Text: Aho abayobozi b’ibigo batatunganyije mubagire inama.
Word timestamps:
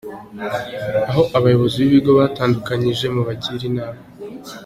Aho 1.09 1.21
abayobozi 1.37 1.75
b’ibigo 1.79 2.11
batatunganyije 2.19 3.05
mubagire 3.15 3.63
inama. 3.69 4.01